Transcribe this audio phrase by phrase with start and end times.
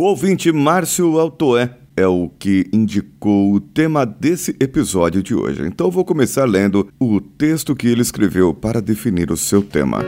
[0.00, 5.66] O ouvinte Márcio Altoé é o que indicou o tema desse episódio de hoje.
[5.66, 10.04] Então vou começar lendo o texto que ele escreveu para definir o seu tema.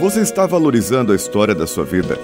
[0.00, 2.18] Você está valorizando a história da sua vida?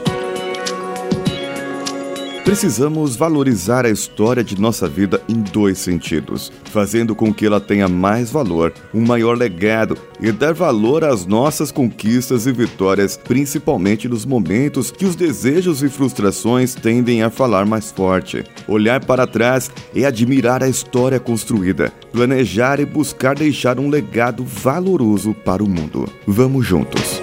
[2.45, 7.87] Precisamos valorizar a história de nossa vida em dois sentidos, fazendo com que ela tenha
[7.87, 14.25] mais valor, um maior legado e dar valor às nossas conquistas e vitórias, principalmente nos
[14.27, 18.45] momentos que os desejos e frustrações tendem a falar mais forte.
[18.67, 25.33] Olhar para trás e admirar a história construída, planejar e buscar deixar um legado valoroso
[25.33, 26.09] para o mundo.
[26.27, 27.23] Vamos juntos.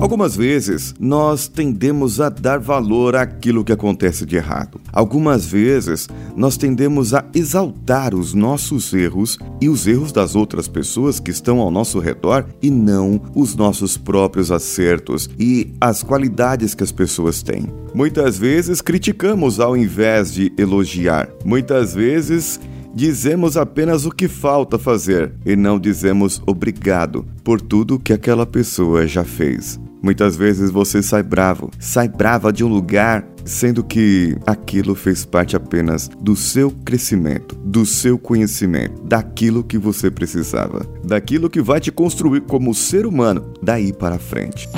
[0.00, 4.80] Algumas vezes nós tendemos a dar valor àquilo que acontece de errado.
[4.90, 11.20] Algumas vezes nós tendemos a exaltar os nossos erros e os erros das outras pessoas
[11.20, 16.82] que estão ao nosso redor e não os nossos próprios acertos e as qualidades que
[16.82, 17.66] as pessoas têm.
[17.92, 21.28] Muitas vezes criticamos ao invés de elogiar.
[21.44, 22.58] Muitas vezes
[22.94, 29.06] Dizemos apenas o que falta fazer e não dizemos obrigado por tudo que aquela pessoa
[29.06, 29.78] já fez.
[30.02, 35.54] Muitas vezes você sai bravo, sai brava de um lugar, sendo que aquilo fez parte
[35.54, 41.92] apenas do seu crescimento, do seu conhecimento, daquilo que você precisava, daquilo que vai te
[41.92, 44.68] construir como ser humano daí para frente.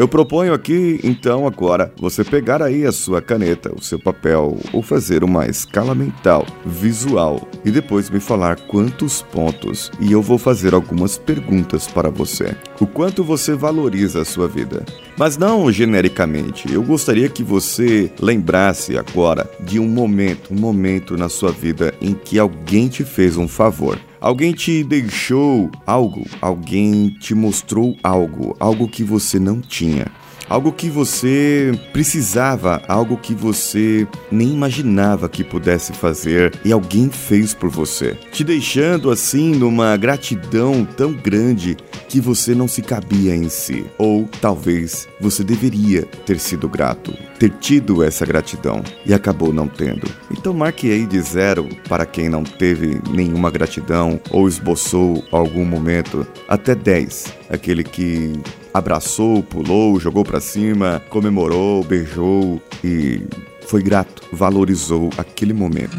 [0.00, 4.80] Eu proponho aqui, então, agora, você pegar aí a sua caneta, o seu papel, ou
[4.80, 10.72] fazer uma escala mental, visual, e depois me falar quantos pontos, e eu vou fazer
[10.72, 12.56] algumas perguntas para você.
[12.80, 14.86] O quanto você valoriza a sua vida.
[15.18, 21.28] Mas não genericamente, eu gostaria que você lembrasse agora de um momento, um momento na
[21.28, 23.98] sua vida em que alguém te fez um favor.
[24.20, 30.08] Alguém te deixou algo, alguém te mostrou algo, algo que você não tinha
[30.50, 37.54] algo que você precisava, algo que você nem imaginava que pudesse fazer e alguém fez
[37.54, 41.76] por você, te deixando assim numa gratidão tão grande
[42.08, 43.86] que você não se cabia em si.
[43.96, 50.10] Ou talvez você deveria ter sido grato, ter tido essa gratidão e acabou não tendo.
[50.32, 56.26] Então marque aí de zero para quem não teve nenhuma gratidão ou esboçou algum momento,
[56.48, 58.32] até 10, aquele que
[58.72, 63.22] abraçou, pulou, jogou para cima, comemorou, beijou e
[63.66, 65.96] foi grato, valorizou aquele momento.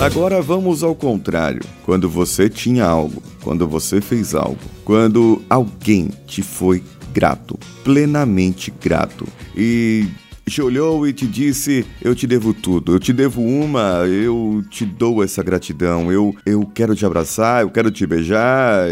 [0.00, 1.60] Agora vamos ao contrário.
[1.84, 9.26] Quando você tinha algo, quando você fez algo, quando alguém te foi grato, plenamente grato
[9.56, 10.06] e
[10.50, 14.84] te olhou e te disse: Eu te devo tudo, eu te devo uma, eu te
[14.84, 18.88] dou essa gratidão, eu, eu quero te abraçar, eu quero te beijar.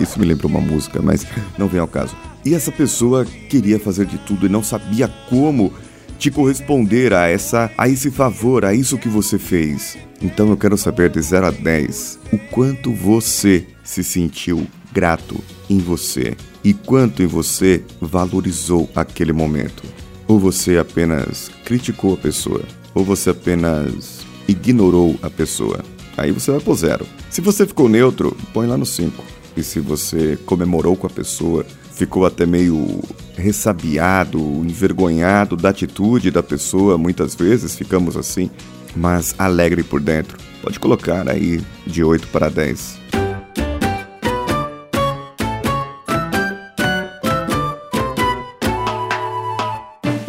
[0.00, 1.24] Isso me lembra uma música, mas
[1.56, 2.16] não vem ao caso.
[2.44, 5.72] E essa pessoa queria fazer de tudo e não sabia como
[6.18, 9.96] te corresponder a essa a esse favor, a isso que você fez.
[10.20, 15.36] Então eu quero saber de 0 a 10 o quanto você se sentiu grato
[15.68, 16.34] em você
[16.64, 19.84] e quanto em você valorizou aquele momento.
[20.28, 22.62] Ou você apenas criticou a pessoa,
[22.94, 25.80] ou você apenas ignorou a pessoa.
[26.16, 27.06] Aí você vai pro zero.
[27.30, 29.22] Se você ficou neutro, põe lá no 5.
[29.56, 33.02] E se você comemorou com a pessoa, ficou até meio
[33.36, 38.50] ressabiado, envergonhado da atitude da pessoa, muitas vezes ficamos assim,
[38.94, 40.36] mas alegre por dentro.
[40.62, 43.25] Pode colocar aí de 8 para 10.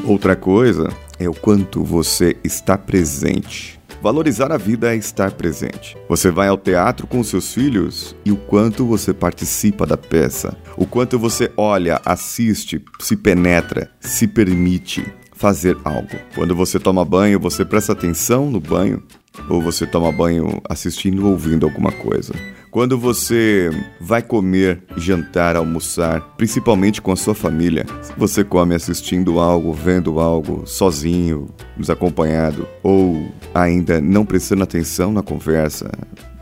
[0.08, 0.88] Outra coisa
[1.20, 3.78] é o quanto você está presente.
[4.02, 5.98] Valorizar a vida é estar presente.
[6.08, 10.86] Você vai ao teatro com seus filhos e o quanto você participa da peça, o
[10.86, 16.18] quanto você olha, assiste, se penetra, se permite fazer algo.
[16.34, 19.04] Quando você toma banho, você presta atenção no banho
[19.50, 22.34] ou você toma banho assistindo ou ouvindo alguma coisa.
[22.70, 23.70] Quando você
[24.00, 27.86] vai comer, jantar, almoçar, principalmente com a sua família,
[28.18, 35.90] você come assistindo algo, vendo algo, sozinho, desacompanhado, ou ainda não prestando atenção na conversa,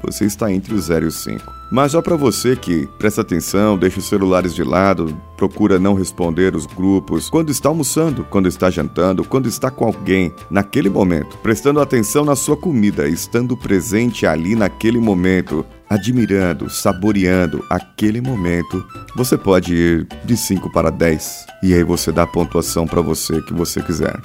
[0.05, 1.53] você está entre o 0 e o 5.
[1.71, 6.55] Mas só para você que presta atenção, deixa os celulares de lado, procura não responder
[6.55, 11.81] os grupos, quando está almoçando, quando está jantando, quando está com alguém, naquele momento, prestando
[11.81, 18.85] atenção na sua comida, estando presente ali naquele momento, admirando, saboreando aquele momento,
[19.15, 23.41] você pode ir de 5 para 10 e aí você dá a pontuação para você
[23.41, 24.15] que você quiser.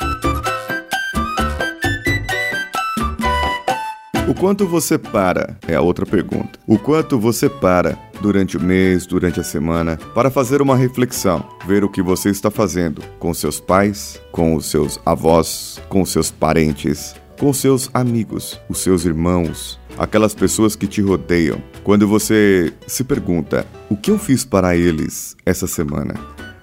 [4.40, 6.58] Quanto você para é a outra pergunta.
[6.66, 11.84] O quanto você para durante o mês, durante a semana, para fazer uma reflexão, ver
[11.84, 17.14] o que você está fazendo com seus pais, com os seus avós, com seus parentes,
[17.38, 21.62] com seus amigos, os seus irmãos, aquelas pessoas que te rodeiam.
[21.84, 26.14] Quando você se pergunta: o que eu fiz para eles essa semana?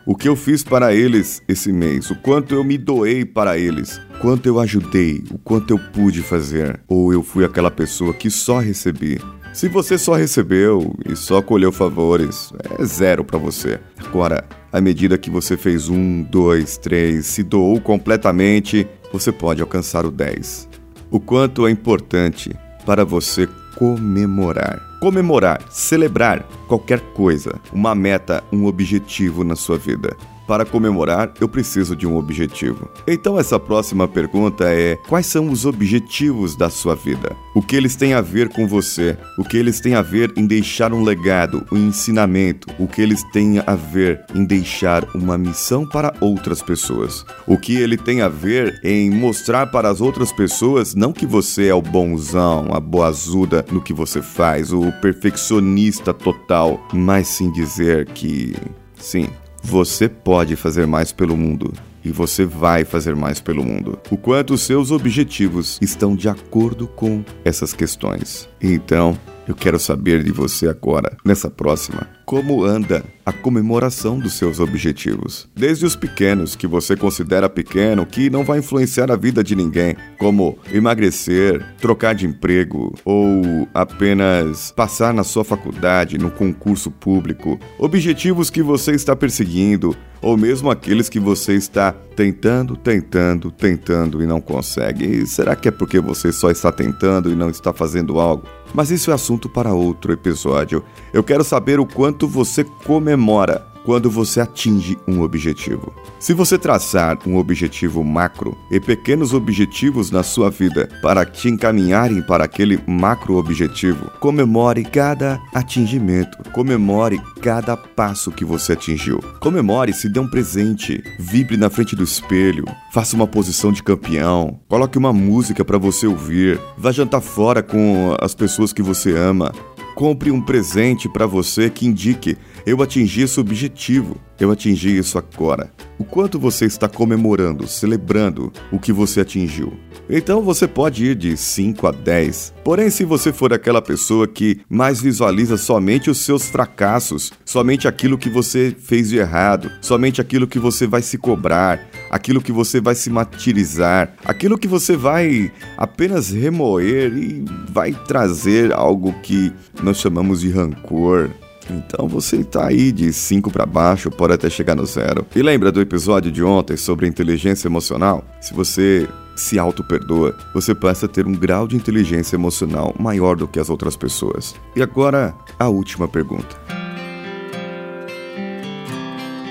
[0.09, 2.09] O que eu fiz para eles esse mês?
[2.09, 3.99] O quanto eu me doei para eles?
[4.21, 5.21] Quanto eu ajudei?
[5.29, 6.79] O quanto eu pude fazer?
[6.87, 9.19] Ou eu fui aquela pessoa que só recebi?
[9.51, 13.81] Se você só recebeu e só colheu favores, é zero para você.
[13.97, 20.05] Agora, à medida que você fez um, dois, três, se doou completamente, você pode alcançar
[20.05, 20.69] o 10.
[21.11, 22.55] O quanto é importante
[22.85, 23.45] para você
[23.77, 24.81] comemorar.
[24.99, 30.17] Comemorar, celebrar qualquer coisa, uma meta, um objetivo na sua vida.
[30.47, 32.89] Para comemorar, eu preciso de um objetivo.
[33.05, 37.35] Então, essa próxima pergunta é: quais são os objetivos da sua vida?
[37.53, 39.17] O que eles têm a ver com você?
[39.37, 42.67] O que eles têm a ver em deixar um legado, um ensinamento?
[42.79, 47.25] O que eles têm a ver em deixar uma missão para outras pessoas?
[47.45, 51.67] O que ele tem a ver em mostrar para as outras pessoas não que você
[51.67, 58.05] é o bonzão, a boazuda no que você faz, o perfeccionista total, mas sim dizer
[58.05, 58.55] que
[58.95, 59.27] sim,
[59.63, 61.73] você pode fazer mais pelo mundo
[62.03, 63.99] e você vai fazer mais pelo mundo.
[64.09, 68.47] O quanto os seus objetivos estão de acordo com essas questões.
[68.61, 74.59] Então, eu quero saber de você agora, nessa próxima, como anda a comemoração dos seus
[74.59, 75.47] objetivos.
[75.55, 79.95] Desde os pequenos, que você considera pequeno, que não vai influenciar a vida de ninguém,
[80.19, 87.59] como emagrecer, trocar de emprego ou apenas passar na sua faculdade, no concurso público.
[87.79, 94.27] Objetivos que você está perseguindo, ou mesmo aqueles que você está tentando, tentando, tentando e
[94.27, 95.05] não consegue.
[95.05, 98.47] E será que é porque você só está tentando e não está fazendo algo?
[98.73, 100.83] Mas isso é assunto para outro episódio.
[101.13, 105.93] Eu quero saber o quanto você comemora quando você atinge um objetivo.
[106.19, 112.21] Se você traçar um objetivo macro e pequenos objetivos na sua vida para te encaminharem
[112.21, 119.21] para aquele macro objetivo, comemore cada atingimento, comemore cada passo que você atingiu.
[119.39, 124.59] Comemore, se dê um presente, vibre na frente do espelho, faça uma posição de campeão,
[124.67, 129.53] coloque uma música para você ouvir, vá jantar fora com as pessoas que você ama,
[129.97, 135.71] compre um presente para você que indique: eu atingi esse objetivo, eu atingi isso agora.
[135.97, 139.73] O quanto você está comemorando, celebrando o que você atingiu.
[140.09, 142.53] Então você pode ir de 5 a 10.
[142.63, 148.17] Porém, se você for aquela pessoa que mais visualiza somente os seus fracassos, somente aquilo
[148.17, 152.79] que você fez de errado, somente aquilo que você vai se cobrar, aquilo que você
[152.79, 159.51] vai se martirizar, aquilo que você vai apenas remoer e vai trazer algo que
[159.83, 161.29] nós chamamos de rancor,
[161.73, 165.25] então você está aí de 5 para baixo, pode até chegar no zero.
[165.35, 168.23] E lembra do episódio de ontem sobre inteligência emocional?
[168.41, 173.47] Se você se auto-perdoa, você passa a ter um grau de inteligência emocional maior do
[173.47, 174.55] que as outras pessoas.
[174.75, 176.55] E agora, a última pergunta.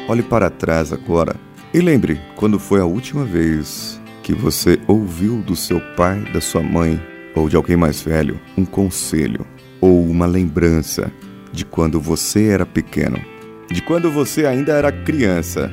[0.09, 1.37] Olhe para trás agora
[1.75, 6.63] e lembre quando foi a última vez que você ouviu do seu pai, da sua
[6.63, 7.01] mãe
[7.35, 9.47] ou de alguém mais velho um conselho
[9.81, 11.13] ou uma lembrança
[11.57, 13.19] de quando você era pequeno,
[13.73, 15.73] de quando você ainda era criança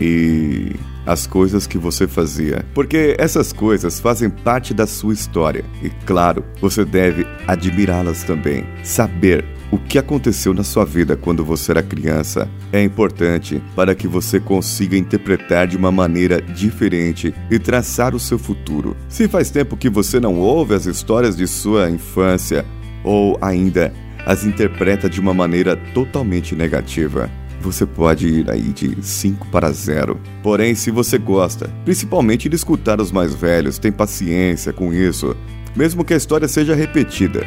[0.00, 5.90] e as coisas que você fazia, porque essas coisas fazem parte da sua história e,
[6.06, 8.64] claro, você deve admirá-las também.
[8.84, 14.06] Saber o que aconteceu na sua vida quando você era criança é importante para que
[14.06, 18.96] você consiga interpretar de uma maneira diferente e traçar o seu futuro.
[19.08, 22.64] Se faz tempo que você não ouve as histórias de sua infância
[23.02, 23.92] ou ainda
[24.26, 27.30] as interpreta de uma maneira totalmente negativa.
[27.60, 30.20] Você pode ir aí de 5 para 0.
[30.42, 35.34] Porém, se você gosta, principalmente de escutar os mais velhos, tem paciência com isso,
[35.74, 37.46] mesmo que a história seja repetida.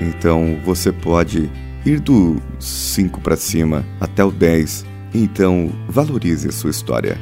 [0.00, 1.50] Então você pode
[1.84, 4.86] ir do 5 para cima até o 10.
[5.12, 7.18] Então valorize a sua história.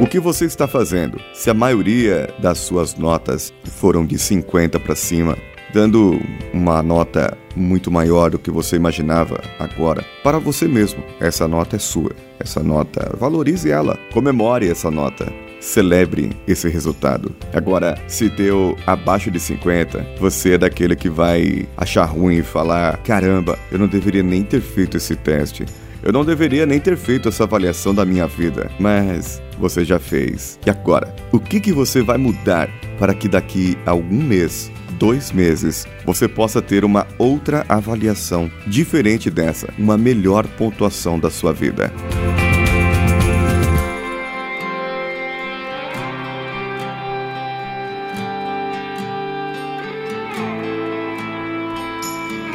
[0.00, 1.20] O que você está fazendo?
[1.34, 5.36] Se a maioria das suas notas foram de 50 para cima,
[5.74, 6.18] dando
[6.54, 11.78] uma nota muito maior do que você imaginava agora, para você mesmo, essa nota é
[11.78, 12.12] sua.
[12.38, 15.30] Essa nota, valorize ela, comemore essa nota.
[15.60, 17.36] Celebre esse resultado.
[17.52, 22.96] Agora, se deu abaixo de 50, você é daquele que vai achar ruim e falar:
[23.02, 25.66] caramba, eu não deveria nem ter feito esse teste.
[26.02, 30.58] Eu não deveria nem ter feito essa avaliação da minha vida, mas você já fez.
[30.64, 31.14] E agora?
[31.30, 36.26] O que, que você vai mudar para que daqui a algum mês, dois meses, você
[36.26, 41.92] possa ter uma outra avaliação diferente dessa, uma melhor pontuação da sua vida?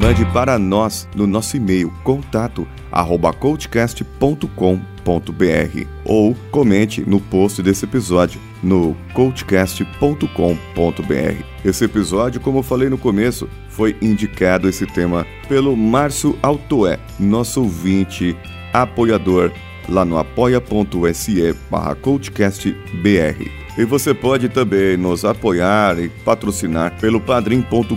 [0.06, 8.40] Mande para nós no nosso e-mail contato arroba coachcast.com.br ou comente no post desse episódio
[8.62, 11.44] no coachcast.com.br.
[11.66, 17.64] Esse episódio, como eu falei no começo, foi indicado esse tema pelo Márcio Altoé, nosso
[17.64, 18.38] ouvinte,
[18.72, 19.52] apoiador
[19.90, 23.66] lá no apoia.se barra coachcastbr.
[23.78, 27.96] E você pode também nos apoiar e patrocinar pelo padrim.com.br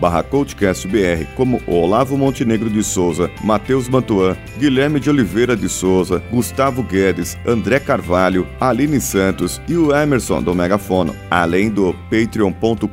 [0.00, 6.82] barra coachcastbr, como Olavo Montenegro de Souza, Matheus Mantuan, Guilherme de Oliveira de Souza, Gustavo
[6.84, 12.86] Guedes, André Carvalho, Aline Santos e o Emerson do Megafono, além do patreon.com.br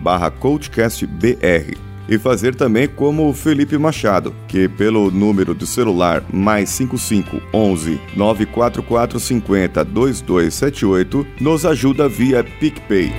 [0.00, 6.68] barra coachcastbr e fazer também como o Felipe Machado, que pelo número de celular mais
[6.70, 13.12] 55 11 944 50 2278 nos ajuda via PicPay.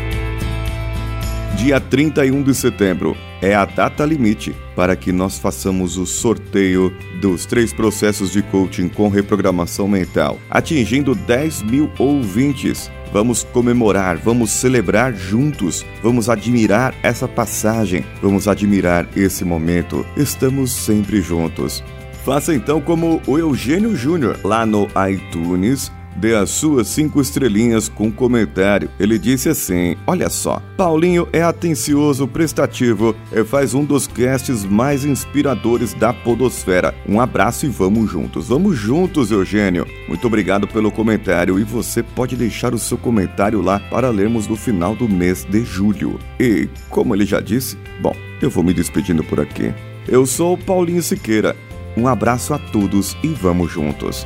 [1.56, 7.46] Dia 31 de setembro é a data limite para que nós façamos o sorteio dos
[7.46, 12.90] três processos de coaching com reprogramação mental, atingindo 10 mil ouvintes.
[13.12, 20.06] Vamos comemorar, vamos celebrar juntos, vamos admirar essa passagem, vamos admirar esse momento.
[20.16, 21.84] Estamos sempre juntos.
[22.24, 28.12] Faça então como o Eugênio Júnior lá no iTunes dê as suas cinco estrelinhas com
[28.12, 28.90] comentário.
[29.00, 35.06] Ele disse assim: Olha só, Paulinho é atencioso, prestativo e faz um dos casts mais
[35.06, 36.94] inspiradores da Podosfera.
[37.08, 38.48] Um abraço e vamos juntos.
[38.48, 39.86] Vamos juntos, Eugênio.
[40.08, 44.56] Muito obrigado pelo comentário e você pode deixar o seu comentário lá para lermos no
[44.56, 46.20] final do mês de julho.
[46.40, 49.74] E, como ele já disse, bom, eu vou me despedindo por aqui.
[50.08, 51.56] Eu sou Paulinho Siqueira.
[51.96, 54.26] Um abraço a todos e vamos juntos.